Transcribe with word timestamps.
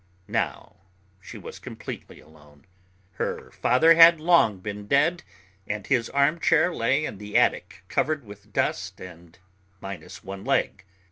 Now 0.27 0.77
she 1.21 1.37
was 1.37 1.59
completely 1.59 2.19
alone. 2.19 2.65
Her 3.11 3.51
father 3.51 3.93
had 3.93 4.19
long 4.19 4.57
been 4.59 4.87
dead, 4.87 5.21
and 5.67 5.85
his 5.85 6.09
armchair 6.09 6.73
lay 6.73 7.05
in 7.05 7.19
the 7.19 7.37
attic 7.37 7.83
covered 7.87 8.23
with 8.25 8.51
dust 8.51 8.99
and 8.99 9.37
minus 9.79 10.23
one 10.23 10.43
leg. 10.43 10.85